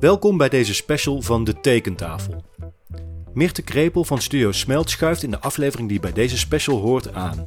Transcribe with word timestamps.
Welkom 0.00 0.36
bij 0.36 0.48
deze 0.48 0.74
special 0.74 1.22
van 1.22 1.44
De 1.44 1.60
Tekentafel. 1.60 2.44
Mirte 3.32 3.62
Krepel 3.62 4.04
van 4.04 4.20
Studio 4.20 4.52
Smelt 4.52 4.90
schuift 4.90 5.22
in 5.22 5.30
de 5.30 5.40
aflevering 5.40 5.88
die 5.88 6.00
bij 6.00 6.12
deze 6.12 6.38
special 6.38 6.80
hoort 6.80 7.14
aan. 7.14 7.46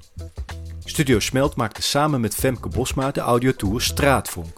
Studio 0.85 1.19
Smelt 1.19 1.55
maakte 1.55 1.81
samen 1.81 2.21
met 2.21 2.35
Femke 2.35 2.69
Bosma 2.69 3.11
de 3.11 3.19
audiotour 3.19 3.81
Straatvonk. 3.81 4.57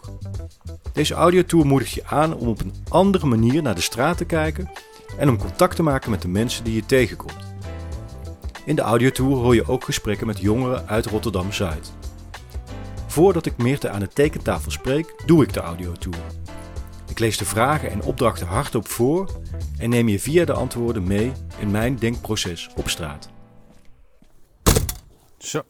Deze 0.92 1.14
audiotour 1.14 1.66
moedigt 1.66 1.92
je 1.92 2.04
aan 2.06 2.34
om 2.34 2.48
op 2.48 2.60
een 2.60 2.74
andere 2.88 3.26
manier 3.26 3.62
naar 3.62 3.74
de 3.74 3.80
straat 3.80 4.16
te 4.16 4.24
kijken 4.24 4.70
en 5.18 5.28
om 5.28 5.38
contact 5.38 5.76
te 5.76 5.82
maken 5.82 6.10
met 6.10 6.22
de 6.22 6.28
mensen 6.28 6.64
die 6.64 6.74
je 6.74 6.86
tegenkomt. 6.86 7.54
In 8.64 8.76
de 8.76 8.82
audiotour 8.82 9.36
hoor 9.36 9.54
je 9.54 9.68
ook 9.68 9.84
gesprekken 9.84 10.26
met 10.26 10.38
jongeren 10.38 10.88
uit 10.88 11.06
Rotterdam-Zuid. 11.06 11.92
Voordat 13.06 13.46
ik 13.46 13.56
Meerte 13.56 13.88
aan 13.88 14.00
de 14.00 14.08
tekentafel 14.08 14.70
spreek, 14.70 15.22
doe 15.26 15.42
ik 15.42 15.52
de 15.52 15.60
audiotour. 15.60 16.16
Ik 17.14 17.20
lees 17.20 17.36
de 17.36 17.44
vragen 17.44 17.90
en 17.90 18.02
opdrachten 18.02 18.46
hardop 18.46 18.88
voor 18.88 19.40
en 19.78 19.90
neem 19.90 20.08
je 20.08 20.20
via 20.20 20.44
de 20.44 20.52
antwoorden 20.52 21.02
mee 21.02 21.32
in 21.58 21.70
mijn 21.70 21.96
denkproces 21.96 22.70
op 22.76 22.88
straat. 22.88 23.28
Zo, 25.38 25.62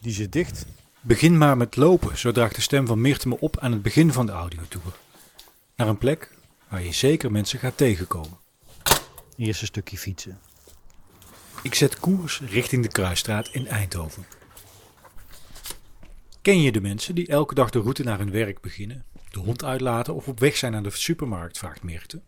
die 0.00 0.12
zit 0.12 0.32
dicht. 0.32 0.66
Begin 1.00 1.38
maar 1.38 1.56
met 1.56 1.76
lopen, 1.76 2.18
zo 2.18 2.32
draagt 2.32 2.54
de 2.54 2.60
stem 2.60 2.86
van 2.86 3.00
Meerte 3.00 3.28
me 3.28 3.40
op 3.40 3.58
aan 3.58 3.72
het 3.72 3.82
begin 3.82 4.12
van 4.12 4.26
de 4.26 4.32
audiotour. 4.32 4.96
Naar 5.76 5.88
een 5.88 5.98
plek 5.98 6.30
waar 6.68 6.82
je 6.82 6.92
zeker 6.92 7.32
mensen 7.32 7.58
gaat 7.58 7.76
tegenkomen. 7.76 8.38
Eerst 9.36 9.60
een 9.60 9.66
stukje 9.66 9.98
fietsen. 9.98 10.38
Ik 11.62 11.74
zet 11.74 12.00
koers 12.00 12.40
richting 12.40 12.82
de 12.82 12.88
Kruisstraat 12.88 13.48
in 13.48 13.66
Eindhoven. 13.66 14.26
Ken 16.42 16.60
je 16.60 16.72
de 16.72 16.80
mensen 16.80 17.14
die 17.14 17.26
elke 17.26 17.54
dag 17.54 17.70
de 17.70 17.80
route 17.80 18.02
naar 18.02 18.18
hun 18.18 18.30
werk 18.30 18.60
beginnen, 18.60 19.04
de 19.32 19.38
hond 19.38 19.64
uitlaten 19.64 20.14
of 20.14 20.28
op 20.28 20.40
weg 20.40 20.56
zijn 20.56 20.72
naar 20.72 20.82
de 20.82 20.90
supermarkt, 20.90 21.58
vraagt 21.58 21.82
Meerte. 21.82 22.20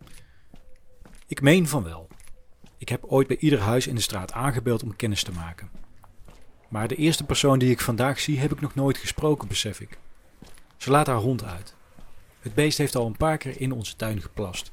Ik 1.27 1.41
meen 1.41 1.69
van 1.69 1.83
wel. 1.83 2.09
Ik 2.79 2.89
heb 2.89 3.05
ooit 3.05 3.27
bij 3.27 3.37
ieder 3.37 3.61
huis 3.61 3.87
in 3.87 3.95
de 3.95 4.01
straat 4.01 4.33
aangebeld 4.33 4.83
om 4.83 4.97
kennis 4.97 5.23
te 5.23 5.33
maken. 5.33 5.70
Maar 6.69 6.89
de 6.89 6.97
eerste 6.97 7.25
persoon 7.25 7.59
die 7.59 7.70
ik 7.70 7.81
vandaag 7.81 8.20
zie, 8.20 8.39
heb 8.39 8.53
ik 8.53 8.61
nog 8.61 8.75
nooit 8.75 8.98
gesproken, 8.98 9.48
besef 9.48 9.81
ik. 9.81 9.98
Ze 10.77 10.91
laat 10.91 11.06
haar 11.06 11.17
hond 11.17 11.45
uit. 11.45 11.75
Het 12.41 12.55
beest 12.55 12.79
heeft 12.79 12.97
al 12.97 13.07
een 13.07 13.17
paar 13.17 13.39
keer 13.39 13.61
in 13.61 13.73
onze 13.73 13.97
tuin 13.97 14.20
geplast. 14.20 14.70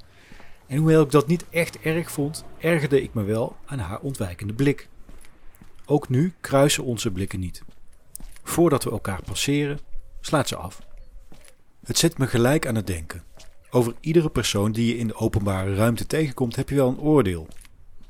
En 0.67 0.77
hoewel 0.77 1.03
ik 1.03 1.11
dat 1.11 1.27
niet 1.27 1.45
echt 1.49 1.79
erg 1.79 2.11
vond, 2.11 2.45
ergerde 2.57 3.01
ik 3.01 3.13
me 3.13 3.23
wel 3.23 3.55
aan 3.65 3.79
haar 3.79 3.99
ontwijkende 3.99 4.53
blik. 4.53 4.89
Ook 5.85 6.09
nu 6.09 6.33
kruisen 6.41 6.83
onze 6.83 7.11
blikken 7.11 7.39
niet. 7.39 7.63
Voordat 8.43 8.83
we 8.83 8.91
elkaar 8.91 9.21
passeren, 9.23 9.79
slaat 10.21 10.47
ze 10.47 10.55
af. 10.55 10.81
Het 11.85 11.97
zet 11.97 12.17
me 12.17 12.27
gelijk 12.27 12.67
aan 12.67 12.75
het 12.75 12.87
denken. 12.87 13.23
Over 13.69 13.93
iedere 13.99 14.29
persoon 14.29 14.71
die 14.71 14.87
je 14.87 14.97
in 14.97 15.07
de 15.07 15.15
openbare 15.15 15.75
ruimte 15.75 16.07
tegenkomt, 16.07 16.55
heb 16.55 16.69
je 16.69 16.75
wel 16.75 16.87
een 16.87 16.99
oordeel. 16.99 17.47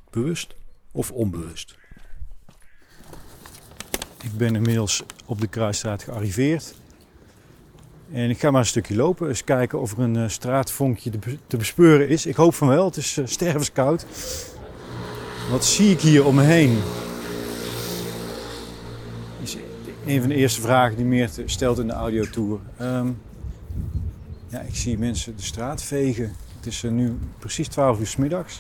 Bewust 0.10 0.56
of 0.92 1.12
onbewust. 1.12 1.76
Ik 4.24 4.38
ben 4.38 4.56
inmiddels 4.56 5.04
op 5.26 5.42
de 5.42 5.48
Kruisstraat 5.48 6.04
gearriveerd. 6.04 6.74
En 8.12 8.30
ik 8.30 8.40
ga 8.40 8.52
maar 8.52 8.60
een 8.60 8.68
stukje 8.68 8.96
lopen, 8.96 9.28
eens 9.28 9.44
kijken 9.44 9.80
of 9.80 9.92
er 9.92 10.00
een 10.00 10.16
uh, 10.16 10.28
straatvonkje 10.28 11.10
te, 11.10 11.18
be 11.18 11.38
te, 11.48 11.58
bespeuren 11.58 12.10
is. 12.10 12.26
Ik 12.26 12.36
hoop 12.36 12.54
van 12.54 12.68
wel, 12.68 12.86
het 12.86 12.98
is 12.98 13.18
uh, 13.18 13.26
stervenskoud. 13.26 14.06
Wat 15.50 15.66
zie 15.66 15.92
ik 15.92 16.02
hier 16.02 16.26
om 16.26 16.36
me 16.36 16.44
heen? 16.44 16.80
Is 19.42 19.58
een 20.06 20.20
van 20.20 20.30
de 20.30 20.36
eerste 20.36 20.62
vragen 20.62 20.96
die 20.96 21.06
Meert 21.06 21.42
stelt 21.46 21.80
in 21.80 21.88
de 21.88 21.94
audiotour. 21.94 22.60
Um, 22.82 23.22
ja, 24.52 24.60
ik 24.60 24.76
zie 24.76 24.98
mensen 24.98 25.36
de 25.36 25.42
straat 25.42 25.84
vegen. 25.84 26.36
Het 26.56 26.66
is 26.66 26.84
uh, 26.84 26.92
nu 26.92 27.20
precies 27.40 27.68
12 27.68 28.00
uur 28.00 28.08
s 28.08 28.16
middags. 28.16 28.60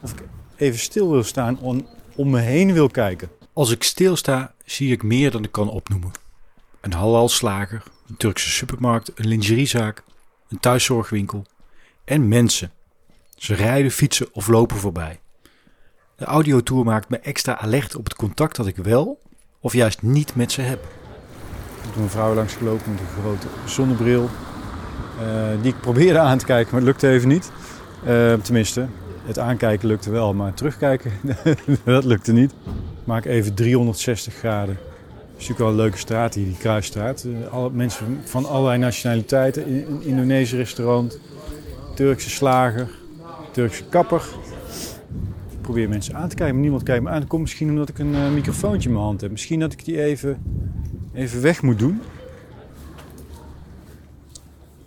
Of 0.00 0.12
ik 0.12 0.22
even 0.56 0.78
stil 0.78 1.10
wil 1.10 1.22
staan 1.22 1.62
en 1.62 1.86
om 2.16 2.30
me 2.30 2.40
heen 2.40 2.72
wil 2.72 2.88
kijken. 2.88 3.30
Als 3.52 3.70
ik 3.70 3.82
stilsta, 3.82 4.54
zie 4.64 4.92
ik 4.92 5.02
meer 5.02 5.30
dan 5.30 5.44
ik 5.44 5.52
kan 5.52 5.70
opnoemen. 5.70 6.10
Een 6.80 6.92
halalslager, 6.92 7.82
een 8.08 8.16
Turkse 8.16 8.50
supermarkt, 8.50 9.10
een 9.14 9.26
lingeriezaak, 9.26 10.02
een 10.48 10.60
thuiszorgwinkel 10.60 11.46
en 12.04 12.28
mensen. 12.28 12.72
Ze 13.36 13.54
rijden, 13.54 13.90
fietsen 13.90 14.34
of 14.34 14.46
lopen 14.46 14.76
voorbij. 14.76 15.20
De 16.16 16.24
audiotour 16.24 16.84
maakt 16.84 17.08
me 17.08 17.18
extra 17.18 17.58
alert 17.58 17.96
op 17.96 18.04
het 18.04 18.14
contact 18.14 18.56
dat 18.56 18.66
ik 18.66 18.76
wel 18.76 19.20
of 19.60 19.72
juist 19.72 20.02
niet 20.02 20.34
met 20.34 20.52
ze 20.52 20.60
heb. 20.60 20.84
Ik 20.84 21.84
heb 21.84 21.96
een 21.96 22.10
vrouw 22.10 22.34
langs 22.34 22.54
gelopen 22.54 22.90
met 22.90 23.00
een 23.00 23.22
grote 23.22 23.46
zonnebril. 23.66 24.30
Uh, 25.20 25.62
die 25.62 25.72
ik 25.72 25.80
probeerde 25.80 26.18
aan 26.18 26.38
te 26.38 26.44
kijken, 26.44 26.68
maar 26.70 26.80
het 26.80 26.88
lukte 26.88 27.08
even 27.08 27.28
niet. 27.28 27.50
Uh, 28.06 28.32
tenminste, 28.32 28.86
het 29.24 29.38
aankijken 29.38 29.88
lukte 29.88 30.10
wel, 30.10 30.34
maar 30.34 30.54
terugkijken, 30.54 31.12
dat 31.84 32.04
lukte 32.04 32.32
niet. 32.32 32.52
Maak 33.04 33.24
even 33.24 33.54
360 33.54 34.34
graden. 34.34 34.74
Het 34.74 35.46
is 35.46 35.48
natuurlijk 35.48 35.58
wel 35.58 35.68
een 35.68 35.76
leuke 35.76 35.98
straat 35.98 36.34
hier, 36.34 36.44
die 36.44 36.56
Kruisstraat. 36.56 37.26
Alle 37.50 37.70
mensen 37.70 38.20
van 38.24 38.46
allerlei 38.46 38.78
nationaliteiten. 38.78 39.72
Een 39.72 40.02
Indonesische 40.02 40.56
restaurant, 40.56 41.20
Turkse 41.94 42.30
slager, 42.30 42.88
Turkse 43.50 43.84
kapper. 43.84 44.22
Ik 45.50 45.60
probeer 45.60 45.88
mensen 45.88 46.14
aan 46.14 46.28
te 46.28 46.34
kijken, 46.34 46.54
maar 46.54 46.62
niemand 46.62 46.82
kijkt 46.82 47.02
me 47.02 47.10
aan. 47.10 47.20
Dat 47.20 47.28
komt 47.28 47.42
misschien 47.42 47.68
omdat 47.68 47.88
ik 47.88 47.98
een 47.98 48.34
microfoontje 48.34 48.88
in 48.88 48.94
mijn 48.94 49.06
hand 49.06 49.20
heb. 49.20 49.30
Misschien 49.30 49.60
dat 49.60 49.72
ik 49.72 49.84
die 49.84 50.02
even, 50.02 50.42
even 51.12 51.42
weg 51.42 51.62
moet 51.62 51.78
doen. 51.78 52.00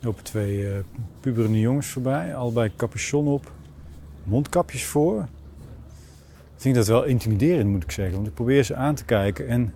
Lopen 0.04 0.24
twee 0.24 0.58
uh, 0.58 0.70
puberende 1.20 1.60
jongens 1.60 1.88
voorbij, 1.88 2.36
allebei 2.36 2.72
capuchon 2.76 3.28
op, 3.28 3.52
mondkapjes 4.24 4.86
voor. 4.86 5.22
Ik 6.56 6.68
vind 6.68 6.76
dat 6.76 6.88
wel 6.88 7.04
intimiderend, 7.04 7.70
moet 7.70 7.84
ik 7.84 7.92
zeggen. 7.92 8.16
Want 8.16 8.28
ik 8.28 8.34
probeer 8.34 8.64
ze 8.64 8.76
aan 8.76 8.96
te 8.96 9.06
kijken 9.06 9.48
en 9.48 9.74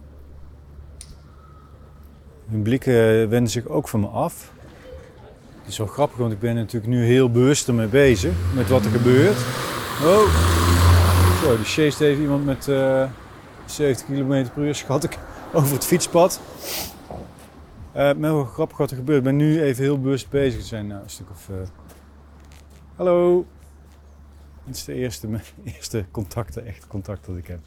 hun 2.49 2.61
blikken 2.61 3.29
wenden 3.29 3.51
zich 3.51 3.67
ook 3.67 3.87
van 3.87 3.99
me 3.99 4.07
af. 4.07 4.51
Het 5.59 5.73
is 5.73 5.77
wel 5.77 5.87
grappig, 5.87 6.17
want 6.17 6.31
ik 6.31 6.39
ben 6.39 6.55
natuurlijk 6.55 6.93
nu 6.93 7.05
heel 7.05 7.31
bewust 7.31 7.67
ermee 7.67 7.87
bezig 7.87 8.33
met 8.55 8.69
wat 8.69 8.85
er 8.85 8.91
gebeurt. 8.91 9.37
Oh, 10.03 10.23
zo, 11.43 11.55
die 11.55 11.65
chase 11.65 12.05
even 12.05 12.21
iemand 12.21 12.45
met 12.45 12.67
uh, 12.67 13.03
70 13.65 14.05
km 14.05 14.45
per 14.53 14.63
uur, 14.63 14.75
schat 14.75 15.03
ik, 15.03 15.17
over 15.53 15.73
het 15.73 15.85
fietspad. 15.85 16.41
Uh, 17.95 18.01
maar 18.01 18.33
wel 18.33 18.45
grappig 18.45 18.77
wat 18.77 18.91
er 18.91 18.97
gebeurt. 18.97 19.17
Ik 19.17 19.23
ben 19.23 19.35
nu 19.35 19.61
even 19.61 19.83
heel 19.83 20.01
bewust 20.01 20.29
bezig. 20.29 20.59
Er 20.59 20.65
zijn 20.65 20.87
nou, 20.87 21.03
een 21.03 21.09
stuk 21.09 21.29
of. 21.29 21.49
Uh... 21.49 21.55
Hallo. 22.95 23.45
Dit 24.65 24.75
is 24.75 24.83
de 24.83 24.93
eerste, 24.93 25.27
eerste 25.63 26.05
contacten, 26.11 26.65
echt 26.65 26.87
contact 26.87 27.25
dat 27.25 27.37
ik 27.37 27.47
heb. 27.47 27.59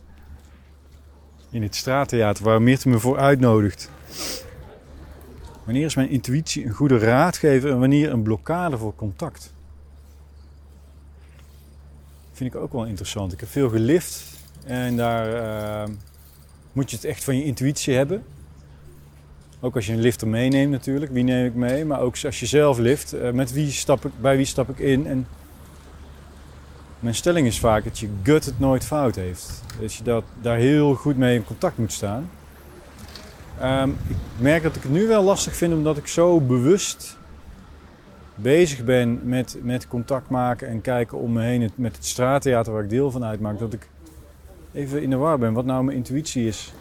In 1.51 1.63
het 1.63 1.75
straattheater 1.75 2.45
waar 2.45 2.63
Meerte 2.63 2.89
me 2.89 2.99
voor 2.99 3.19
uitnodigt. 3.19 3.91
Wanneer 5.65 5.85
is 5.85 5.95
mijn 5.95 6.11
intuïtie 6.11 6.65
een 6.65 6.73
goede 6.73 6.99
raadgever 6.99 7.71
en 7.71 7.79
wanneer 7.79 8.13
een 8.13 8.23
blokkade 8.23 8.79
voor 8.79 8.95
contact? 8.95 9.55
Vind 12.33 12.55
ik 12.55 12.61
ook 12.61 12.73
wel 12.73 12.87
interessant. 12.87 13.33
Ik 13.33 13.41
heb 13.41 13.49
veel 13.49 13.69
gelift 13.69 14.25
en 14.65 14.97
daar 14.97 15.87
uh, 15.89 15.95
moet 16.73 16.91
je 16.91 16.97
het 16.97 17.05
echt 17.05 17.25
van 17.25 17.37
je 17.37 17.45
intuïtie 17.45 17.95
hebben. 17.95 18.25
Ook 19.61 19.75
als 19.75 19.87
je 19.87 19.93
een 19.93 20.01
lifter 20.01 20.29
meeneemt 20.29 20.71
natuurlijk, 20.71 21.13
wie 21.13 21.25
neem 21.25 21.47
ik 21.47 21.55
mee? 21.55 21.85
Maar 21.85 22.01
ook 22.01 22.25
als 22.25 22.41
je 22.41 22.47
zelf 22.47 22.79
lift, 22.79 23.15
uh, 23.15 23.31
met 23.31 23.53
wie 23.53 23.71
stap 23.71 24.05
ik, 24.05 24.13
bij 24.21 24.37
wie 24.37 24.47
stap 24.47 24.69
ik 24.69 24.79
in? 24.79 25.07
En 25.07 25.27
mijn 26.99 27.15
stelling 27.15 27.47
is 27.47 27.59
vaak 27.59 27.85
dat 27.85 27.99
je 27.99 28.09
gut 28.23 28.45
het 28.45 28.59
nooit 28.59 28.85
fout 28.85 29.15
heeft. 29.15 29.63
Dat 29.81 29.95
je 29.95 30.05
dat, 30.05 30.25
daar 30.41 30.57
heel 30.57 30.95
goed 30.95 31.17
mee 31.17 31.35
in 31.35 31.45
contact 31.45 31.79
moet 31.79 31.93
staan. 31.93 32.31
Um, 33.63 33.97
ik 34.09 34.17
merk 34.37 34.63
dat 34.63 34.77
ik 34.77 34.83
het 34.83 34.93
nu 34.93 35.07
wel 35.07 35.23
lastig 35.23 35.57
vind 35.57 35.73
omdat 35.73 35.97
ik 35.97 36.07
zo 36.07 36.41
bewust 36.41 37.17
bezig 38.35 38.85
ben 38.85 39.21
met, 39.23 39.59
met 39.63 39.89
contact 39.89 40.29
maken 40.29 40.69
en 40.69 40.81
kijken 40.81 41.19
om 41.19 41.33
me 41.33 41.43
heen 41.43 41.71
met 41.75 41.97
het 41.97 42.05
straattheater 42.05 42.73
waar 42.73 42.83
ik 42.83 42.91
deel 42.91 43.11
van 43.11 43.25
uitmaak. 43.25 43.59
Dat 43.59 43.73
ik 43.73 43.89
even 44.73 45.03
in 45.03 45.11
de 45.11 45.17
war 45.17 45.39
ben 45.39 45.53
wat 45.53 45.65
nou 45.65 45.85
mijn 45.85 45.97
intuïtie 45.97 46.47
is. 46.47 46.73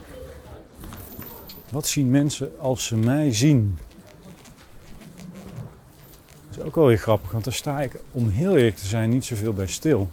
Wat 1.72 1.88
zien 1.88 2.10
mensen 2.10 2.60
als 2.60 2.86
ze 2.86 2.96
mij 2.96 3.34
zien? 3.34 3.78
Dat 6.50 6.58
is 6.58 6.64
ook 6.64 6.76
wel 6.76 6.86
weer 6.86 6.98
grappig, 6.98 7.32
want 7.32 7.44
daar 7.44 7.54
sta 7.54 7.82
ik, 7.82 8.00
om 8.12 8.30
heel 8.30 8.58
eerlijk 8.58 8.76
te 8.76 8.86
zijn, 8.86 9.10
niet 9.10 9.26
zoveel 9.26 9.54
bij 9.54 9.68
stil. 9.68 10.10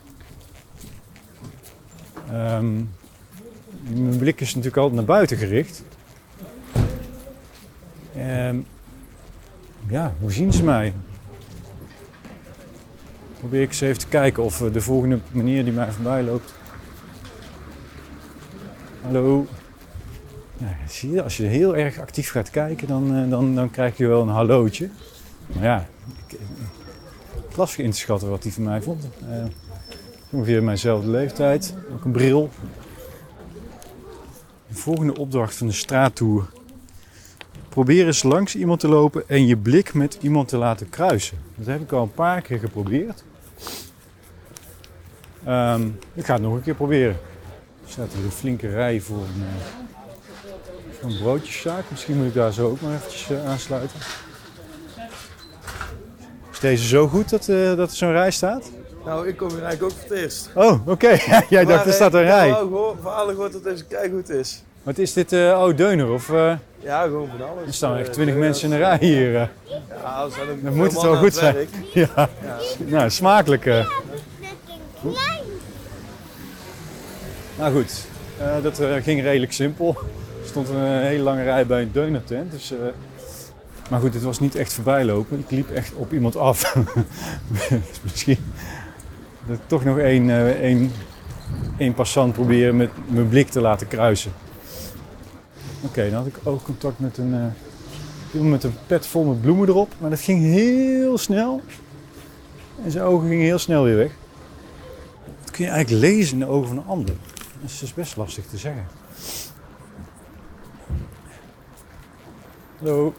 Um, 2.32 2.90
mijn 3.88 4.18
blik 4.18 4.40
is 4.40 4.48
natuurlijk 4.48 4.76
altijd 4.76 4.96
naar 4.96 5.04
buiten 5.04 5.36
gericht. 5.36 5.82
Um, 8.16 8.66
ja, 9.88 10.14
hoe 10.20 10.32
zien 10.32 10.52
ze 10.52 10.64
mij? 10.64 10.94
Probeer 13.38 13.62
ik 13.62 13.68
eens 13.68 13.80
even 13.80 13.98
te 13.98 14.08
kijken 14.08 14.42
of 14.42 14.58
de 14.58 14.80
volgende 14.80 15.18
meneer 15.30 15.64
die 15.64 15.72
mij 15.72 15.92
voorbij 15.92 16.22
loopt. 16.22 16.54
Hallo. 19.02 19.46
Je, 21.00 21.22
als 21.22 21.36
je 21.36 21.44
heel 21.44 21.76
erg 21.76 21.98
actief 21.98 22.30
gaat 22.30 22.50
kijken, 22.50 22.88
dan, 22.88 23.30
dan, 23.30 23.54
dan 23.54 23.70
krijg 23.70 23.96
je 23.96 24.06
wel 24.06 24.22
een 24.22 24.28
hallootje. 24.28 24.88
Maar 25.46 25.62
ja, 25.62 25.86
ik, 26.28 26.38
in 27.76 27.90
te 27.90 27.96
schatten 27.96 28.30
wat 28.30 28.42
hij 28.42 28.52
van 28.52 28.62
mij 28.62 28.82
vond. 28.82 29.08
Uh, 29.28 29.44
ongeveer 30.30 30.62
mijnzelfde 30.62 31.10
leeftijd. 31.10 31.74
Ook 31.92 32.04
een 32.04 32.12
bril. 32.12 32.50
De 34.68 34.74
volgende 34.74 35.18
opdracht 35.18 35.54
van 35.56 35.66
de 35.66 35.72
straattour. 35.72 36.46
Probeer 37.68 38.06
eens 38.06 38.22
langs 38.22 38.56
iemand 38.56 38.80
te 38.80 38.88
lopen 38.88 39.28
en 39.28 39.46
je 39.46 39.56
blik 39.56 39.94
met 39.94 40.18
iemand 40.20 40.48
te 40.48 40.56
laten 40.56 40.88
kruisen. 40.88 41.38
Dat 41.56 41.66
heb 41.66 41.80
ik 41.80 41.92
al 41.92 42.02
een 42.02 42.12
paar 42.12 42.42
keer 42.42 42.58
geprobeerd. 42.58 43.24
Um, 45.48 45.98
ik 46.14 46.24
ga 46.24 46.32
het 46.32 46.42
nog 46.42 46.54
een 46.54 46.62
keer 46.62 46.74
proberen. 46.74 47.16
Er 47.84 47.90
staat 47.90 48.12
hier 48.12 48.24
een 48.24 48.30
flinke 48.30 48.68
rij 48.68 49.00
voor 49.00 49.18
een, 49.18 49.44
voor 50.02 50.03
een 51.04 51.18
broodjeszaak. 51.18 51.84
Misschien 51.88 52.16
moet 52.16 52.26
ik 52.26 52.34
daar 52.34 52.52
zo 52.52 52.68
ook 52.68 52.80
maar 52.80 52.94
eventjes 52.94 53.30
uh, 53.30 53.50
aansluiten. 53.50 53.98
Is 56.52 56.60
deze 56.60 56.86
zo 56.86 57.08
goed 57.08 57.30
dat, 57.30 57.48
uh, 57.48 57.76
dat 57.76 57.90
er 57.90 57.96
zo'n 57.96 58.12
rij 58.12 58.30
staat? 58.30 58.70
Nou, 59.04 59.28
ik 59.28 59.36
kom 59.36 59.48
hier 59.48 59.62
eigenlijk 59.62 59.92
ook 59.92 59.98
voor 60.00 60.08
het 60.16 60.22
eerst. 60.22 60.50
Oh, 60.54 60.88
oké. 60.88 61.12
Okay. 61.12 61.46
Jij 61.48 61.64
dacht, 61.64 61.86
er 61.86 61.92
staat 61.92 62.14
een 62.14 62.22
rij. 62.22 62.48
Ik 62.48 62.56
heb 62.56 62.70
wel 62.70 62.96
verhalen 63.00 63.34
gehoord 63.34 63.52
dat 63.52 63.64
deze 63.64 63.84
goed 64.10 64.28
is. 64.28 64.62
Wat 64.82 64.98
is 64.98 65.12
dit, 65.12 65.32
uh, 65.32 65.62
oh, 65.66 65.76
Deuner? 65.76 66.10
Of, 66.10 66.28
uh... 66.28 66.52
Ja, 66.78 67.02
gewoon 67.02 67.28
van 67.38 67.48
alles. 67.48 67.66
Er 67.66 67.74
staan 67.74 67.96
echt 67.96 68.12
twintig 68.12 68.36
mensen 68.36 68.68
in 68.68 68.74
een 68.74 68.78
rij 68.78 68.98
hier. 69.00 69.32
Uh. 69.32 69.42
Ja, 69.94 70.28
dan 70.62 70.74
moet 70.74 70.92
het 70.92 71.02
wel 71.02 71.16
goed 71.16 71.34
zijn. 71.34 71.56
Ja. 71.92 72.08
ja. 72.16 72.28
Nou, 72.78 73.10
smakelijk. 73.10 73.64
Nou 77.58 77.72
goed, 77.72 78.06
dat 78.62 78.82
ging 79.02 79.22
redelijk 79.22 79.52
simpel. 79.52 79.98
Stond 80.54 80.68
een 80.68 81.02
hele 81.02 81.22
lange 81.22 81.42
rij 81.42 81.66
bij 81.66 81.82
een 81.82 81.92
Deuner-tent. 81.92 82.50
Dus, 82.50 82.74
maar 83.90 84.00
goed, 84.00 84.14
het 84.14 84.22
was 84.22 84.40
niet 84.40 84.54
echt 84.54 84.72
voorbijlopen. 84.72 85.38
Ik 85.38 85.50
liep 85.50 85.70
echt 85.70 85.94
op 85.94 86.12
iemand 86.12 86.36
af. 86.36 86.76
misschien 88.02 88.38
dat 89.46 89.56
ik 89.56 89.62
toch 89.66 89.84
nog 89.84 89.98
één, 89.98 90.30
één, 90.60 90.92
één 91.78 91.94
passant 91.94 92.32
proberen 92.32 92.76
met 92.76 92.90
mijn 93.06 93.28
blik 93.28 93.48
te 93.48 93.60
laten 93.60 93.88
kruisen. 93.88 94.32
Oké, 95.80 96.04
dan 96.04 96.18
had 96.18 96.26
ik 96.26 96.36
ook 96.42 96.62
contact 96.62 96.98
met 96.98 97.18
een, 97.18 97.54
uh, 98.32 98.42
met 98.50 98.64
een 98.64 98.74
pet 98.86 99.06
vol 99.06 99.24
met 99.24 99.40
bloemen 99.40 99.68
erop. 99.68 99.94
Maar 99.98 100.10
dat 100.10 100.20
ging 100.20 100.42
heel 100.42 101.18
snel. 101.18 101.60
En 102.84 102.90
zijn 102.90 103.04
ogen 103.04 103.28
gingen 103.28 103.44
heel 103.44 103.58
snel 103.58 103.82
weer 103.82 103.96
weg. 103.96 104.12
Dat 105.40 105.50
kun 105.50 105.64
je 105.64 105.70
eigenlijk 105.70 106.02
lezen 106.02 106.32
in 106.32 106.38
de 106.38 106.52
ogen 106.52 106.68
van 106.68 106.76
een 106.76 106.86
ander. 106.86 107.14
Dat 107.60 107.70
is 107.70 107.78
dus 107.78 107.94
best 107.94 108.16
lastig 108.16 108.44
te 108.46 108.58
zeggen. 108.58 108.86
Hallo. 112.84 113.14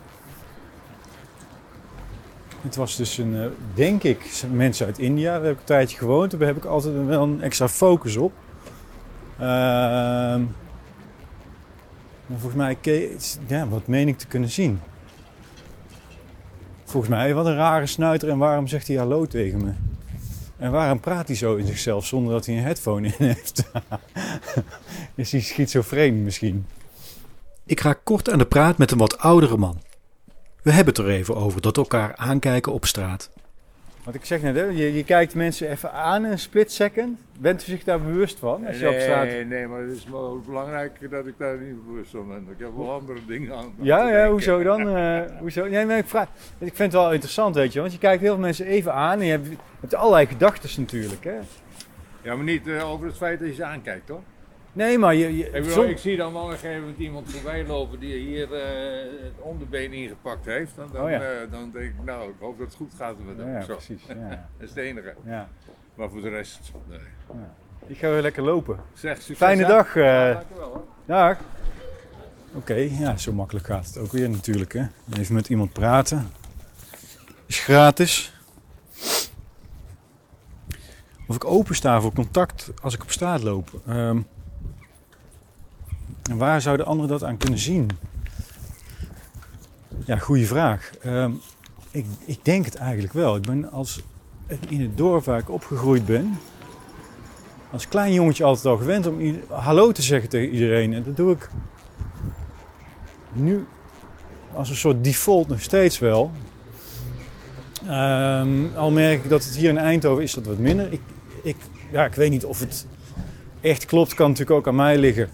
Het 2.61 2.75
was 2.75 2.95
dus 2.95 3.17
een, 3.17 3.33
uh, 3.33 3.45
denk 3.73 4.03
ik, 4.03 4.43
mensen 4.51 4.85
uit 4.85 4.99
India. 4.99 5.33
Daar 5.33 5.43
heb 5.43 5.53
ik 5.53 5.59
een 5.59 5.65
tijdje 5.65 5.97
gewoond. 5.97 6.31
Daar 6.31 6.47
heb 6.47 6.57
ik 6.57 6.65
altijd 6.65 7.05
wel 7.05 7.23
een 7.23 7.41
extra 7.41 7.67
focus 7.67 8.17
op. 8.17 8.33
Uh, 9.41 10.41
volgens 12.27 12.53
mij, 12.53 12.77
ja, 13.47 13.67
wat 13.67 13.87
meen 13.87 14.07
ik 14.07 14.17
te 14.17 14.27
kunnen 14.27 14.49
zien? 14.49 14.79
Volgens 16.83 17.11
mij, 17.13 17.33
wat 17.33 17.45
een 17.45 17.55
rare 17.55 17.85
snuiter 17.85 18.29
en 18.29 18.37
waarom 18.37 18.67
zegt 18.67 18.87
hij 18.87 18.97
hallo 18.97 19.25
tegen 19.25 19.63
me? 19.63 19.71
En 20.57 20.71
waarom 20.71 20.99
praat 20.99 21.27
hij 21.27 21.35
zo 21.35 21.55
in 21.55 21.65
zichzelf 21.65 22.05
zonder 22.05 22.33
dat 22.33 22.45
hij 22.45 22.57
een 22.57 22.63
headphone 22.63 23.07
in 23.07 23.13
heeft? 23.17 23.71
Is 25.15 25.31
hij 25.31 25.41
schizofreen 25.41 26.23
misschien? 26.23 26.65
Ik 27.67 27.79
ga 27.79 27.93
kort 28.03 28.29
aan 28.29 28.37
de 28.37 28.45
praat 28.45 28.77
met 28.77 28.91
een 28.91 28.97
wat 28.97 29.17
oudere 29.17 29.57
man. 29.57 29.81
We 30.61 30.71
hebben 30.71 30.93
het 30.93 31.03
er 31.03 31.09
even 31.09 31.35
over 31.35 31.61
dat 31.61 31.77
elkaar 31.77 32.15
aankijken 32.15 32.71
op 32.71 32.85
straat. 32.85 33.29
Wat 34.03 34.15
ik 34.15 34.25
zeg 34.25 34.41
net, 34.41 34.55
hè, 34.55 34.63
je, 34.63 34.93
je 34.93 35.03
kijkt 35.03 35.35
mensen 35.35 35.69
even 35.69 35.91
aan 35.91 36.25
in 36.25 36.31
een 36.31 36.39
split 36.39 36.71
second. 36.71 37.19
Bent 37.39 37.61
u 37.61 37.65
zich 37.65 37.83
daar 37.83 38.01
bewust 38.01 38.39
van? 38.39 38.65
Als 38.67 38.77
je 38.77 38.85
nee, 38.85 38.93
op 38.93 39.01
straat... 39.01 39.45
nee, 39.47 39.67
maar 39.67 39.81
het 39.81 39.91
is 39.91 40.05
wel 40.11 40.41
belangrijk 40.45 41.09
dat 41.09 41.27
ik 41.27 41.33
daar 41.37 41.57
niet 41.57 41.85
bewust 41.85 42.11
van 42.11 42.27
ben. 42.27 42.47
Ik 42.51 42.59
heb 42.59 42.75
wel 42.75 42.91
andere 42.91 43.19
dingen 43.27 43.55
aan. 43.55 43.73
Ja, 43.81 44.09
ja 44.09 44.29
hoezo 44.29 44.63
dan? 44.63 44.97
Uh, 44.97 45.21
hoezo? 45.39 45.67
Nee, 45.67 45.85
maar 45.85 45.97
ik, 45.97 46.07
vraag, 46.07 46.27
ik 46.57 46.75
vind 46.75 46.91
het 46.91 47.01
wel 47.01 47.11
interessant, 47.11 47.55
weet 47.55 47.73
je. 47.73 47.79
Want 47.79 47.91
je 47.91 47.97
kijkt 47.97 48.21
heel 48.21 48.33
veel 48.33 48.41
mensen 48.41 48.65
even 48.65 48.93
aan 48.93 49.19
en 49.19 49.25
je 49.25 49.31
hebt, 49.31 49.47
je 49.47 49.57
hebt 49.79 49.95
allerlei 49.95 50.25
gedachten 50.25 50.81
natuurlijk. 50.81 51.23
Hè? 51.23 51.39
Ja, 52.21 52.35
maar 52.35 52.45
niet 52.45 52.67
uh, 52.67 52.89
over 52.89 53.05
het 53.07 53.17
feit 53.17 53.39
dat 53.39 53.47
je 53.47 53.53
ze 53.53 53.63
aankijkt, 53.63 54.05
toch? 54.05 54.21
Nee, 54.75 54.97
maar 54.97 55.15
je, 55.15 55.37
je 55.37 55.49
ik, 55.49 55.63
bedoel, 55.63 55.85
ik, 55.85 55.97
zie 55.97 56.17
dan 56.17 56.33
wel 56.33 56.51
een 56.51 56.57
gegeven 56.57 56.79
moment 56.79 56.97
iemand 56.97 57.31
voorbij 57.31 57.65
lopen 57.65 57.99
die 57.99 58.17
hier 58.17 58.51
uh, 58.51 59.23
het 59.23 59.41
onderbeen 59.41 59.93
ingepakt 59.93 60.45
heeft. 60.45 60.75
Dan, 60.75 60.89
dan, 60.91 61.03
oh 61.03 61.09
ja. 61.09 61.21
uh, 61.21 61.51
dan, 61.51 61.71
denk 61.71 61.85
ik, 61.85 62.03
nou, 62.05 62.29
ik 62.29 62.35
hoop 62.39 62.57
dat 62.57 62.67
het 62.67 62.75
goed 62.75 62.93
gaat 62.97 63.15
met 63.25 63.37
hem. 63.37 63.47
Ja, 63.47 63.59
ja 63.59 63.65
precies. 63.65 64.01
Ja. 64.07 64.29
dat 64.29 64.39
is 64.59 64.69
het 64.69 64.77
enige. 64.77 65.13
Ja. 65.25 65.49
Maar 65.95 66.09
voor 66.09 66.21
de 66.21 66.29
rest, 66.29 66.71
nee. 66.89 66.99
Ik 67.87 67.97
ga 67.97 68.09
weer 68.09 68.21
lekker 68.21 68.43
lopen. 68.43 68.79
Zeg, 68.93 69.15
succes. 69.15 69.37
Fijne 69.37 69.65
dag. 69.65 69.95
Uh, 69.95 70.03
ja, 70.03 70.33
dankjewel 70.33 70.69
hoor. 70.69 70.83
Dag. 71.05 71.37
Oké, 72.47 72.57
okay, 72.57 72.91
ja, 72.99 73.17
zo 73.17 73.33
makkelijk 73.33 73.65
gaat 73.65 73.85
het 73.85 73.97
ook 73.97 74.11
weer 74.11 74.29
natuurlijk. 74.29 74.73
Hè? 74.73 74.85
Even 75.19 75.35
met 75.35 75.49
iemand 75.49 75.73
praten. 75.73 76.31
Is 77.45 77.59
gratis. 77.59 78.33
Of 81.27 81.35
ik 81.35 81.45
opensta 81.45 82.01
voor 82.01 82.13
contact 82.13 82.71
als 82.81 82.93
ik 82.93 83.01
op 83.01 83.11
straat 83.11 83.43
loop. 83.43 83.81
Um, 83.89 84.27
en 86.29 86.37
waar 86.37 86.61
zouden 86.61 86.85
anderen 86.85 87.09
dat 87.11 87.23
aan 87.23 87.37
kunnen 87.37 87.59
zien? 87.59 87.89
Ja, 90.05 90.17
goede 90.17 90.45
vraag. 90.45 90.91
Um, 91.05 91.41
ik, 91.91 92.05
ik, 92.25 92.39
denk 92.41 92.65
het 92.65 92.75
eigenlijk 92.75 93.13
wel. 93.13 93.35
Ik 93.35 93.41
ben 93.41 93.71
als 93.71 94.03
in 94.69 94.81
het 94.81 94.97
dorp 94.97 95.25
waar 95.25 95.39
ik 95.39 95.49
opgegroeid 95.49 96.05
ben, 96.05 96.37
als 97.71 97.87
klein 97.87 98.13
jongetje 98.13 98.43
altijd 98.43 98.65
al 98.65 98.77
gewend 98.77 99.07
om 99.07 99.39
hallo 99.49 99.91
te 99.91 100.01
zeggen 100.01 100.29
tegen 100.29 100.53
iedereen. 100.53 100.93
En 100.93 101.03
dat 101.03 101.15
doe 101.15 101.31
ik 101.31 101.49
nu 103.33 103.65
als 104.53 104.69
een 104.69 104.75
soort 104.75 105.03
default 105.03 105.47
nog 105.47 105.61
steeds 105.61 105.99
wel. 105.99 106.31
Um, 107.87 108.75
al 108.75 108.91
merk 108.91 109.23
ik 109.23 109.29
dat 109.29 109.43
het 109.43 109.55
hier 109.55 109.69
in 109.69 109.77
Eindhoven 109.77 110.23
is 110.23 110.33
dat 110.33 110.45
wat 110.45 110.57
minder. 110.57 110.91
Ik, 110.93 111.01
ik, 111.43 111.55
ja, 111.91 112.05
ik 112.05 112.13
weet 112.13 112.29
niet 112.29 112.45
of 112.45 112.59
het 112.59 112.87
echt 113.61 113.85
klopt. 113.85 114.13
Kan 114.13 114.29
natuurlijk 114.29 114.57
ook 114.57 114.67
aan 114.67 114.75
mij 114.75 114.97
liggen. 114.97 115.29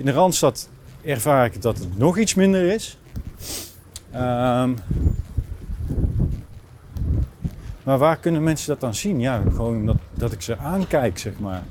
In 0.00 0.06
de 0.06 0.12
Randstad 0.12 0.68
ervaar 1.02 1.44
ik 1.44 1.62
dat 1.62 1.78
het 1.78 1.98
nog 1.98 2.18
iets 2.18 2.34
minder 2.34 2.72
is. 2.72 2.98
Um, 4.14 4.76
maar 7.82 7.98
waar 7.98 8.16
kunnen 8.16 8.42
mensen 8.42 8.68
dat 8.68 8.80
dan 8.80 8.94
zien? 8.94 9.20
Ja, 9.20 9.42
gewoon 9.50 9.86
dat, 9.86 9.96
dat 10.14 10.32
ik 10.32 10.42
ze 10.42 10.58
aankijk, 10.58 11.18
zeg 11.18 11.38
maar. 11.38 11.62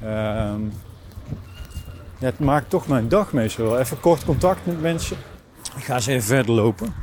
Ja, 0.00 0.58
het 2.18 2.38
maakt 2.38 2.70
toch 2.70 2.86
mijn 2.86 3.08
dag 3.08 3.32
meestal 3.32 3.64
wel. 3.64 3.78
Even 3.78 4.00
kort 4.00 4.24
contact 4.24 4.66
met 4.66 4.80
mensen. 4.80 5.16
Ik 5.76 5.84
ga 5.84 5.94
eens 5.94 6.06
even 6.06 6.22
verder 6.22 6.54
lopen. 6.54 6.94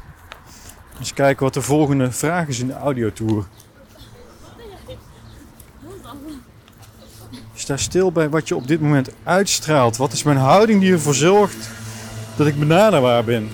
Eens 1.00 1.14
kijken 1.14 1.44
wat 1.44 1.54
de 1.54 1.62
volgende 1.62 2.12
vraag 2.12 2.48
is 2.48 2.60
in 2.60 2.68
de 2.68 2.74
audiotour. 2.74 3.46
Sta 7.62 7.78
stil 7.78 8.12
bij 8.12 8.30
wat 8.30 8.48
je 8.48 8.56
op 8.56 8.68
dit 8.68 8.82
moment 8.82 9.10
uitstraalt. 9.24 9.98
Wat 9.98 10.12
is 10.12 10.24
mijn 10.24 10.38
houding 10.38 10.82
die 10.82 10.92
ervoor 10.92 11.14
zorgt 11.14 11.70
dat 12.36 12.48
ik 12.48 12.60
benaderbaar 12.60 13.24
ben? 13.24 13.50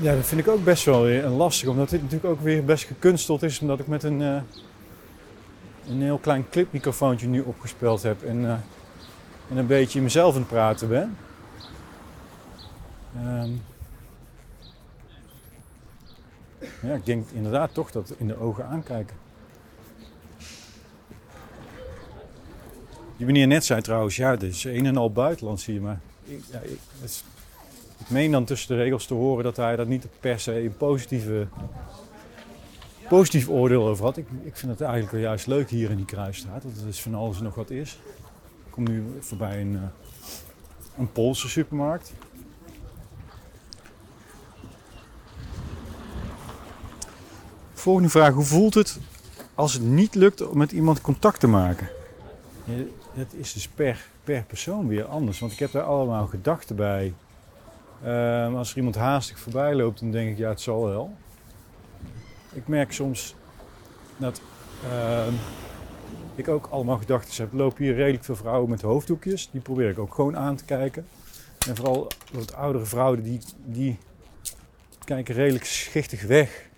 Ja, 0.00 0.14
dat 0.14 0.26
vind 0.26 0.40
ik 0.40 0.48
ook 0.48 0.64
best 0.64 0.84
wel 0.84 1.02
weer 1.02 1.26
lastig. 1.26 1.68
Omdat 1.68 1.90
dit 1.90 2.02
natuurlijk 2.02 2.32
ook 2.32 2.40
weer 2.40 2.64
best 2.64 2.84
gekunsteld 2.84 3.42
is. 3.42 3.60
Omdat 3.60 3.80
ik 3.80 3.86
met 3.86 4.02
een, 4.02 4.20
uh, 4.20 4.40
een 5.88 6.02
heel 6.02 6.18
klein 6.18 6.48
clipmicrofoontje 6.50 7.26
nu 7.26 7.40
opgespeeld 7.40 8.02
heb. 8.02 8.22
En, 8.22 8.40
uh, 8.40 8.50
en 9.50 9.56
een 9.56 9.66
beetje 9.66 10.00
mezelf 10.00 10.34
aan 10.34 10.40
het 10.40 10.48
praten 10.48 10.88
ben. 10.88 11.16
Um, 13.26 13.62
ja, 16.82 16.94
ik 16.94 17.06
denk 17.06 17.28
inderdaad 17.32 17.74
toch 17.74 17.90
dat 17.90 18.14
in 18.16 18.26
de 18.26 18.40
ogen 18.40 18.66
aankijken. 18.66 19.25
Die 23.16 23.26
meneer 23.26 23.46
net 23.46 23.64
zei 23.64 23.82
trouwens, 23.82 24.16
ja, 24.16 24.30
het 24.30 24.42
is 24.42 24.64
een 24.64 24.86
en 24.86 24.96
al 24.96 25.12
buitenland 25.12 25.60
zie 25.60 25.74
je. 25.74 25.80
Maar 25.80 26.00
ik, 26.24 26.40
ja, 26.50 26.60
is, 27.02 27.24
ik 27.98 28.10
meen 28.10 28.30
dan 28.30 28.44
tussen 28.44 28.76
de 28.76 28.82
regels 28.82 29.06
te 29.06 29.14
horen 29.14 29.44
dat 29.44 29.56
hij 29.56 29.76
dat 29.76 29.86
niet 29.86 30.06
per 30.20 30.40
se 30.40 30.62
een 30.62 30.76
positieve, 30.76 31.46
positief 33.08 33.48
oordeel 33.48 33.88
over 33.88 34.04
had. 34.04 34.16
Ik, 34.16 34.26
ik 34.44 34.56
vind 34.56 34.72
het 34.72 34.80
eigenlijk 34.80 35.12
wel 35.12 35.20
juist 35.20 35.46
leuk 35.46 35.70
hier 35.70 35.90
in 35.90 35.96
die 35.96 36.04
kruisstraat. 36.04 36.62
Dat 36.62 36.72
het 36.76 36.86
is 36.86 37.02
van 37.02 37.14
alles 37.14 37.40
nog 37.40 37.54
wat 37.54 37.70
is. 37.70 37.98
Ik 38.66 38.72
kom 38.72 38.84
nu 38.84 39.04
voorbij 39.20 39.60
een, 39.60 39.72
uh, 39.72 39.80
een 40.98 41.12
Poolse 41.12 41.48
supermarkt. 41.48 42.12
Volgende 47.72 48.08
vraag. 48.08 48.34
Hoe 48.34 48.44
voelt 48.44 48.74
het 48.74 48.98
als 49.54 49.72
het 49.72 49.82
niet 49.82 50.14
lukt 50.14 50.48
om 50.48 50.58
met 50.58 50.72
iemand 50.72 51.00
contact 51.00 51.40
te 51.40 51.46
maken? 51.46 51.88
Het 53.16 53.34
is 53.34 53.52
dus 53.52 53.68
per, 53.68 54.06
per 54.24 54.42
persoon 54.42 54.88
weer 54.88 55.04
anders. 55.04 55.38
Want 55.38 55.52
ik 55.52 55.58
heb 55.58 55.70
daar 55.70 55.82
allemaal 55.82 56.26
gedachten 56.26 56.76
bij. 56.76 57.14
Um, 58.04 58.56
als 58.56 58.70
er 58.70 58.76
iemand 58.76 58.94
haastig 58.94 59.38
voorbij 59.38 59.74
loopt, 59.74 60.00
dan 60.00 60.10
denk 60.10 60.30
ik, 60.30 60.38
ja, 60.38 60.48
het 60.48 60.60
zal 60.60 60.84
wel. 60.84 61.14
ik 62.52 62.68
merk 62.68 62.92
soms 62.92 63.34
dat 64.16 64.40
ehm, 64.90 65.32
ik 66.34 66.48
ook 66.48 66.66
allemaal 66.70 66.98
gedachten 66.98 67.44
heb. 67.44 67.52
Lopen 67.52 67.84
hier 67.84 67.94
redelijk 67.94 68.24
veel 68.24 68.36
vrouwen 68.36 68.70
met 68.70 68.82
hoofddoekjes. 68.82 69.50
Die 69.50 69.60
probeer 69.60 69.90
ik 69.90 69.98
ook 69.98 70.14
gewoon 70.14 70.36
aan 70.36 70.56
te 70.56 70.64
kijken. 70.64 71.06
En 71.68 71.76
vooral 71.76 72.08
wat 72.32 72.54
oudere 72.54 72.84
vrouwen, 72.84 73.22
die, 73.22 73.40
die 73.64 73.98
kijken 75.04 75.34
redelijk 75.34 75.64
schichtig 75.64 76.22
weg. 76.22 76.68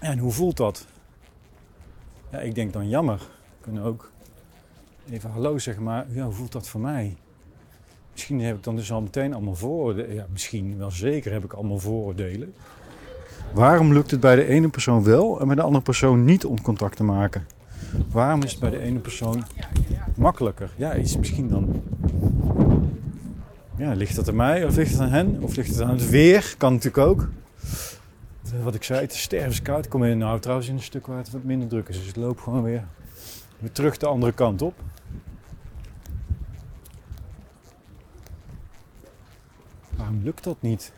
En 0.00 0.18
hoe 0.18 0.32
voelt 0.32 0.56
dat? 0.56 0.86
Ja, 2.30 2.38
ik 2.38 2.54
denk 2.54 2.72
dan 2.72 2.88
jammer. 2.88 3.20
Kunnen 3.60 3.82
ook 3.82 4.11
even 5.10 5.30
hallo 5.30 5.58
zeggen, 5.58 5.82
maar 5.82 6.06
hoe 6.14 6.32
voelt 6.32 6.52
dat 6.52 6.68
voor 6.68 6.80
mij? 6.80 7.16
Misschien 8.12 8.40
heb 8.40 8.56
ik 8.56 8.62
dan 8.62 8.76
dus 8.76 8.92
al 8.92 9.00
meteen 9.00 9.34
allemaal 9.34 9.54
vooroordelen. 9.54 10.14
Ja, 10.14 10.26
misschien 10.30 10.78
wel 10.78 10.90
zeker 10.90 11.32
heb 11.32 11.44
ik 11.44 11.52
allemaal 11.52 11.78
vooroordelen. 11.78 12.54
Waarom 13.52 13.92
lukt 13.92 14.10
het 14.10 14.20
bij 14.20 14.36
de 14.36 14.46
ene 14.46 14.68
persoon 14.68 15.04
wel 15.04 15.40
en 15.40 15.46
bij 15.46 15.56
de 15.56 15.62
andere 15.62 15.84
persoon 15.84 16.24
niet 16.24 16.44
om 16.44 16.62
contact 16.62 16.96
te 16.96 17.04
maken? 17.04 17.46
Waarom 18.10 18.42
is 18.42 18.50
het 18.50 18.60
bij 18.60 18.70
de 18.70 18.78
ene 18.78 18.98
persoon 18.98 19.44
makkelijker? 20.16 20.70
Ja, 20.76 20.92
is 20.92 21.16
misschien 21.16 21.48
dan. 21.48 21.82
Ja, 23.76 23.92
ligt 23.92 24.16
dat 24.16 24.28
aan 24.28 24.36
mij 24.36 24.64
of 24.64 24.76
ligt 24.76 24.90
het 24.90 25.00
aan 25.00 25.10
hen? 25.10 25.38
Of 25.40 25.56
ligt 25.56 25.68
het 25.68 25.80
aan 25.80 25.90
het 25.90 26.10
weer? 26.10 26.54
Kan 26.58 26.72
natuurlijk 26.72 27.06
ook. 27.06 27.28
Wat 28.62 28.74
ik 28.74 28.82
zei, 28.82 29.00
het 29.00 29.12
is 29.12 29.22
stervenskoud. 29.22 29.84
Ik 29.84 29.90
kom 29.90 30.04
in, 30.04 30.18
nou 30.18 30.40
trouwens 30.40 30.68
in 30.68 30.74
een 30.74 30.82
stuk 30.82 31.06
waar 31.06 31.18
het 31.18 31.30
wat 31.30 31.44
minder 31.44 31.68
druk 31.68 31.88
is. 31.88 31.98
Dus 31.98 32.08
ik 32.08 32.16
loop 32.16 32.40
gewoon 32.40 32.62
weer, 32.62 32.84
weer 33.62 33.72
terug 33.72 33.96
de 33.96 34.06
andere 34.06 34.32
kant 34.32 34.62
op. 34.62 34.74
Waarom 39.96 40.22
lukt 40.22 40.44
dat 40.44 40.62
niet? 40.62 40.92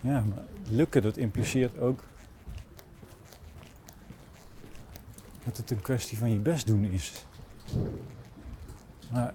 Ja, 0.00 0.24
maar 0.28 0.44
lukken 0.68 1.02
dat 1.02 1.16
impliceert 1.16 1.78
ook 1.78 2.02
dat 5.44 5.56
het 5.56 5.70
een 5.70 5.80
kwestie 5.80 6.18
van 6.18 6.30
je 6.30 6.38
best 6.38 6.66
doen 6.66 6.84
is. 6.84 7.26
Maar 9.12 9.34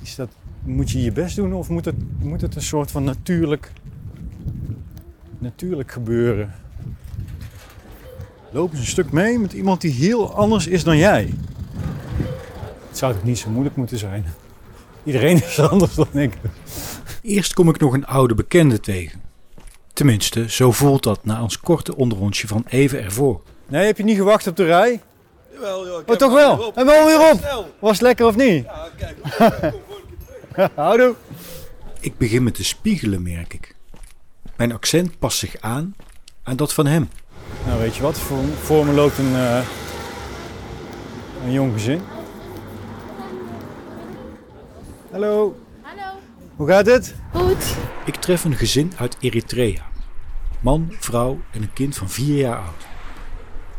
is 0.00 0.14
dat, 0.14 0.30
moet 0.62 0.90
je 0.90 1.02
je 1.02 1.12
best 1.12 1.36
doen 1.36 1.52
of 1.54 1.68
moet 1.68 1.84
het, 1.84 2.20
moet 2.22 2.40
het 2.40 2.54
een 2.54 2.62
soort 2.62 2.90
van 2.90 3.04
natuurlijk, 3.04 3.72
natuurlijk 5.38 5.92
gebeuren? 5.92 6.54
Loop 8.52 8.70
eens 8.70 8.80
een 8.80 8.86
stuk 8.86 9.12
mee 9.12 9.38
met 9.38 9.52
iemand 9.52 9.80
die 9.80 9.92
heel 9.92 10.34
anders 10.34 10.66
is 10.66 10.84
dan 10.84 10.96
jij. 10.96 11.34
Het 12.88 12.98
zou 12.98 13.12
toch 13.12 13.22
niet 13.22 13.38
zo 13.38 13.50
moeilijk 13.50 13.76
moeten 13.76 13.98
zijn? 13.98 14.24
Iedereen 15.04 15.42
is 15.44 15.60
anders 15.60 15.94
dan 15.94 16.08
ik. 16.12 16.32
Eerst 17.22 17.54
kom 17.54 17.68
ik 17.68 17.78
nog 17.78 17.92
een 17.92 18.06
oude 18.06 18.34
bekende 18.34 18.80
tegen. 18.80 19.20
Tenminste, 19.92 20.50
zo 20.50 20.72
voelt 20.72 21.02
dat 21.02 21.24
na 21.24 21.42
ons 21.42 21.58
korte 21.60 21.96
onderrondje 21.96 22.46
van 22.46 22.64
even 22.68 23.02
ervoor. 23.02 23.42
Nee, 23.68 23.86
heb 23.86 23.96
je 23.96 24.04
niet 24.04 24.16
gewacht 24.16 24.46
op 24.46 24.56
de 24.56 24.64
rij? 24.64 25.00
Jawel, 25.52 25.80
Oh, 25.80 26.06
heb 26.06 26.18
toch 26.18 26.32
wel? 26.32 26.72
En 26.74 26.86
wel 26.86 27.06
weer 27.06 27.30
op. 27.30 27.68
Was 27.78 27.92
het 27.92 28.00
lekker 28.00 28.26
of 28.26 28.36
niet? 28.36 28.64
Ja, 28.64 28.88
kijk. 28.98 29.16
Kom 29.72 29.80
voor 29.86 29.96
een 29.96 30.16
keer 30.16 30.36
terug. 30.52 30.70
Houdoe. 30.74 31.14
Ik 32.00 32.18
begin 32.18 32.42
me 32.42 32.50
te 32.50 32.64
spiegelen, 32.64 33.22
merk 33.22 33.54
ik. 33.54 33.74
Mijn 34.56 34.72
accent 34.72 35.18
past 35.18 35.38
zich 35.38 35.56
aan 35.60 35.94
aan 36.42 36.56
dat 36.56 36.72
van 36.72 36.86
hem. 36.86 37.08
Nou, 37.66 37.78
weet 37.80 37.96
je 37.96 38.02
wat? 38.02 38.18
Voor, 38.18 38.44
voor 38.62 38.86
me 38.86 38.92
loopt 38.92 39.18
een, 39.18 39.34
eh, 39.34 39.66
een 41.44 41.52
jong 41.52 41.72
gezin. 41.72 42.00
Hallo, 45.10 45.56
Hallo. 45.82 46.18
hoe 46.56 46.68
gaat 46.68 46.86
het? 46.86 47.14
Goed. 47.32 47.76
Ik 48.04 48.14
tref 48.16 48.44
een 48.44 48.54
gezin 48.56 48.92
uit 48.96 49.16
Eritrea. 49.20 49.82
Man, 50.60 50.92
vrouw 50.98 51.40
en 51.50 51.62
een 51.62 51.72
kind 51.72 51.96
van 51.96 52.08
vier 52.10 52.36
jaar 52.36 52.56
oud. 52.56 52.86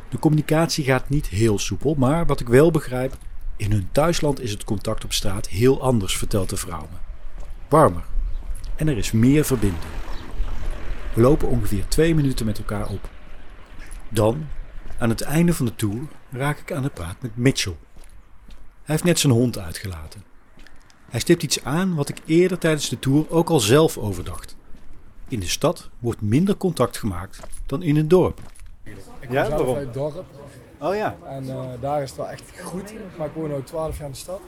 De 0.09 0.19
communicatie 0.19 0.83
gaat 0.83 1.09
niet 1.09 1.27
heel 1.27 1.59
soepel, 1.59 1.95
maar 1.97 2.25
wat 2.25 2.39
ik 2.39 2.47
wel 2.47 2.71
begrijp, 2.71 3.13
in 3.57 3.71
hun 3.71 3.89
thuisland 3.91 4.41
is 4.41 4.51
het 4.51 4.63
contact 4.63 5.03
op 5.03 5.13
straat 5.13 5.47
heel 5.47 5.81
anders, 5.81 6.17
vertelt 6.17 6.49
de 6.49 6.57
vrouw 6.57 6.87
me. 6.91 6.97
Warmer. 7.69 8.03
En 8.75 8.87
er 8.87 8.97
is 8.97 9.11
meer 9.11 9.45
verbinding. 9.45 9.83
We 11.13 11.21
lopen 11.21 11.47
ongeveer 11.47 11.83
twee 11.87 12.15
minuten 12.15 12.45
met 12.45 12.57
elkaar 12.57 12.87
op. 12.87 13.09
Dan, 14.13 14.47
aan 14.97 15.09
het 15.09 15.21
einde 15.21 15.53
van 15.53 15.65
de 15.65 15.75
tour, 15.75 16.01
raak 16.31 16.57
ik 16.59 16.71
aan 16.71 16.83
de 16.83 16.89
praat 16.89 17.15
met 17.21 17.37
Mitchell. 17.37 17.75
Hij 18.47 18.55
heeft 18.95 19.03
net 19.03 19.19
zijn 19.19 19.33
hond 19.33 19.57
uitgelaten. 19.59 20.23
Hij 21.09 21.19
stipt 21.19 21.43
iets 21.43 21.63
aan 21.63 21.95
wat 21.95 22.09
ik 22.09 22.17
eerder 22.25 22.57
tijdens 22.57 22.89
de 22.89 22.99
tour 22.99 23.25
ook 23.29 23.49
al 23.49 23.59
zelf 23.59 23.97
overdacht. 23.97 24.55
In 25.27 25.39
de 25.39 25.47
stad 25.47 25.89
wordt 25.99 26.21
minder 26.21 26.57
contact 26.57 26.97
gemaakt 26.97 27.39
dan 27.65 27.81
in 27.81 27.95
een 27.97 28.07
dorp. 28.07 28.39
Ik 28.83 28.95
Ja, 29.19 29.25
kom 29.25 29.33
zelf 29.35 29.49
waarom? 29.49 29.75
uit 29.75 29.85
het 29.85 29.93
dorp 29.93 30.25
Oh 30.79 30.95
ja. 30.95 31.15
en 31.27 31.49
eh, 31.49 31.65
daar 31.81 32.01
is 32.01 32.09
het 32.09 32.17
wel 32.17 32.29
echt 32.29 32.43
goed. 32.63 32.93
Maar 33.17 33.27
ik 33.27 33.33
woon 33.33 33.49
nu 33.49 33.63
12 33.63 33.97
jaar 33.97 34.05
in 34.05 34.11
de 34.11 34.17
stad. 34.17 34.41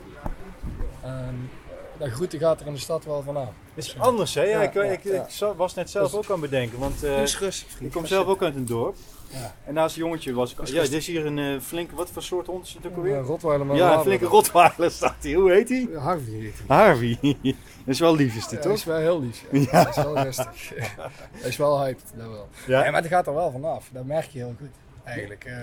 En 1.02 1.50
dat 1.98 2.10
groeten 2.10 2.40
gaat 2.40 2.62
er 2.62 2.68
in 2.68 2.74
de 2.74 2.80
stad 2.80 3.06
wel 3.06 3.24
vanaf. 3.24 3.50
Het 3.74 3.86
is 3.86 4.00
anders, 4.00 4.34
hè? 4.34 4.42
Ja, 4.42 4.50
Ja, 4.50 4.62
ik, 4.62 4.74
ja, 4.74 4.84
ik, 4.84 5.04
ja. 5.04 5.56
was 5.56 5.74
net 5.74 5.90
zelf 5.90 6.10
Dus- 6.12 6.18
ook 6.20 6.26
aan 6.26 6.42
het 6.42 6.50
bedenken, 6.50 6.80
want 6.80 7.04
eh, 7.04 7.22
is 7.22 7.40
rustig. 7.40 7.80
ik 7.80 7.92
kom 7.92 8.06
zelf 8.06 8.28
ook 8.28 8.44
uit 8.44 8.56
een 8.56 8.66
dorp. 8.66 8.96
Ja. 9.30 9.56
En 9.66 9.74
naast 9.74 9.96
een 9.96 10.02
jongetje 10.02 10.34
was 10.34 10.52
ik... 10.56 10.66
Ja, 10.68 10.82
dit 10.82 10.94
is 10.94 11.08
hier 11.08 11.26
een 11.26 11.40
eh, 11.40 11.60
flinke... 11.62 11.96
Wat 11.96 12.10
voor 12.10 12.22
soort 12.22 12.48
hond 12.48 12.66
is 12.66 12.74
het 12.74 12.86
ook 12.86 12.92
Een 12.92 12.98
alweer? 12.98 13.20
Rotweiler 13.20 13.66
met 13.66 13.78
Ja, 13.78 13.92
een 13.92 13.98
een 13.98 14.04
flinke 14.04 14.26
rotweiler 14.26 14.92
staat 14.92 15.16
hier. 15.24 15.38
Hoe 15.40 15.52
heet 15.52 15.70
hij? 15.70 15.88
Harvey 15.98 16.34
heet 16.34 16.54
hij. 16.68 16.78
Harvey. 16.78 17.18
Dat 17.86 17.94
is 17.94 18.00
wel 18.00 18.16
lief, 18.16 18.36
is 18.36 18.44
Ja, 18.44 18.50
dit, 18.50 18.52
dat 18.52 18.62
toch? 18.62 18.72
is 18.74 18.84
wel 18.84 18.98
heel 18.98 19.22
lief. 19.22 19.44
Ja. 19.52 19.84
Dat 19.84 19.98
is 19.98 20.04
wel 20.04 20.20
rustig. 20.20 20.70
Hij 21.42 21.50
is 21.50 21.58
wel 21.58 21.80
hyped, 21.84 22.04
dat 22.16 22.28
wel. 22.28 22.48
Ja. 22.68 22.84
Ja, 22.86 22.92
maar 22.92 23.02
het 23.02 23.12
gaat 23.12 23.28
er 23.28 23.34
wel 23.34 23.52
vanaf. 23.52 23.90
Dat 23.92 24.06
merk 24.06 24.26
je 24.26 24.38
heel 24.40 24.56
goed. 24.60 24.70
Eigenlijk, 25.06 25.46
eh, 25.46 25.54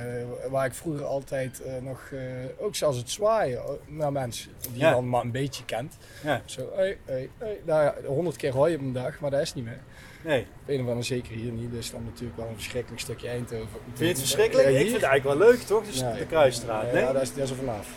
waar 0.50 0.66
ik 0.66 0.74
vroeger 0.74 1.04
altijd 1.04 1.62
eh, 1.62 1.72
nog, 1.82 2.08
eh, 2.12 2.20
ook 2.58 2.74
zelfs 2.74 2.96
het 2.98 3.10
zwaaien 3.10 3.58
eh, 3.58 3.70
naar 3.86 4.12
mensen 4.12 4.50
die 4.72 4.80
Ja. 4.80 4.88
je 4.88 4.94
dan 4.94 5.08
maar 5.08 5.22
een 5.22 5.30
beetje 5.30 5.64
kent. 5.64 5.96
Ja. 6.24 6.42
Zo, 6.44 6.68
hey, 6.74 6.98
hey, 7.04 7.28
hey. 7.38 7.60
Nou 7.64 7.82
ja, 7.84 7.94
honderd 8.06 8.36
keer 8.36 8.52
hoor 8.52 8.68
je 8.70 8.76
op 8.76 8.82
een 8.82 8.92
dag, 8.92 9.20
maar 9.20 9.30
dat 9.30 9.40
is 9.40 9.54
niet 9.54 9.64
meer. 9.64 9.80
Nee. 10.24 10.40
Op 10.40 10.68
een 10.68 10.74
of 10.80 10.86
andere 10.86 11.02
zeker 11.02 11.32
hier 11.34 11.52
niet. 11.52 11.70
Dus 11.72 11.90
dan 11.90 12.04
natuurlijk 12.04 12.36
wel 12.38 12.46
een 12.48 12.54
verschrikkelijk 12.54 13.00
stukje 13.00 13.28
Eindhoven. 13.28 13.68
Vind 13.84 13.98
je 13.98 14.04
het 14.06 14.18
verschrikkelijk? 14.18 14.68
Ja, 14.68 14.72
Ik 14.74 14.80
vind 14.80 14.92
het 14.92 15.02
eigenlijk 15.02 15.38
wel 15.38 15.48
leuk, 15.48 15.60
toch? 15.60 15.84
Dus 15.86 15.98
Ja, 15.98 16.12
de 16.12 16.26
Kruisstraat, 16.26 16.86
Ja, 16.86 16.92
nee? 16.92 17.02
ja, 17.02 17.12
dat 17.12 17.22
is, 17.22 17.34
dat 17.34 17.44
is 17.44 17.50
er 17.50 17.56
vanaf. 17.56 17.88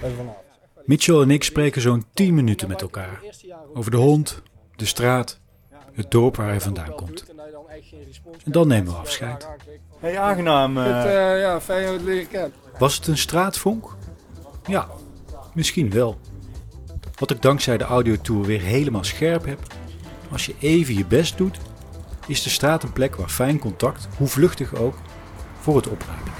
Dat 0.00 0.10
is 0.10 0.16
er 0.16 0.16
vanaf. 0.24 0.36
Mitchell 0.84 1.20
en 1.20 1.30
ik 1.30 1.44
spreken 1.44 1.80
zo'n 1.82 2.04
10 2.14 2.34
minuten 2.34 2.68
met 2.68 2.80
elkaar. 2.82 3.22
Over 3.74 3.90
de 3.90 3.96
hond, 3.96 4.42
de 4.76 4.84
straat, 4.86 5.40
het 5.92 6.10
dorp 6.10 6.36
waar 6.36 6.48
hij 6.48 6.60
vandaan 6.60 6.94
komt. 6.94 7.24
En 8.44 8.52
dan 8.52 8.68
nemen 8.68 8.92
we 8.92 8.98
afscheid. 8.98 9.48
Hey, 9.98 10.18
aangenaam. 10.18 10.78
eh. 10.78 10.84
Het, 10.84 11.06
eh, 11.06 11.40
ja, 11.40 11.60
fijn 11.60 11.82
je 11.86 11.92
het 11.92 12.02
leren 12.02 12.28
kennen. 12.28 12.52
Was 12.78 12.96
het 12.96 13.06
een 13.06 13.18
straatvonk? 13.18 13.96
Ja, 14.66 14.88
misschien 15.54 15.90
wel. 15.90 16.18
Wat 17.18 17.30
ik 17.30 17.42
dankzij 17.42 17.78
de 17.78 17.84
audiotour 17.84 18.44
weer 18.44 18.60
helemaal 18.60 19.04
scherp 19.04 19.44
heb. 19.44 19.58
Als 20.32 20.46
je 20.46 20.54
even 20.58 20.94
je 20.94 21.04
best 21.06 21.36
doet, 21.36 21.58
is 22.26 22.42
de 22.42 22.50
straat 22.50 22.82
een 22.82 22.92
plek 22.92 23.16
waar 23.16 23.28
fijn 23.28 23.58
contact, 23.58 24.08
hoe 24.16 24.26
vluchtig 24.26 24.74
ook, 24.74 24.94
voor 25.60 25.76
het 25.76 25.88
opruimen. 25.88 26.32